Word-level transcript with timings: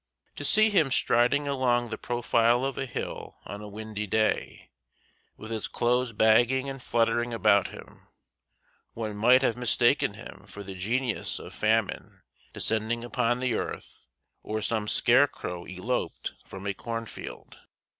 To 0.37 0.43
see 0.43 0.71
him 0.71 0.89
striding 0.89 1.47
along 1.47 1.91
the 1.91 1.95
profile 1.99 2.65
of 2.65 2.75
a 2.75 2.87
hill 2.87 3.37
on 3.45 3.61
a 3.61 3.67
windy 3.67 4.07
day, 4.07 4.71
with 5.37 5.51
his 5.51 5.67
clothes 5.67 6.11
bagging 6.11 6.67
and 6.67 6.81
fluttering 6.81 7.33
about 7.35 7.67
him, 7.67 8.07
one 8.95 9.15
might 9.15 9.43
have 9.43 9.55
mistaken 9.55 10.15
him 10.15 10.45
for 10.47 10.63
the 10.63 10.73
genius 10.73 11.37
of 11.37 11.53
Famine 11.53 12.23
descending 12.51 13.03
upon 13.03 13.41
the 13.41 13.53
earth 13.53 14.07
or 14.41 14.59
some 14.59 14.87
scarecrow 14.87 15.65
eloped 15.65 16.31
from 16.47 16.65
a 16.65 16.73
cornfield. 16.73 17.57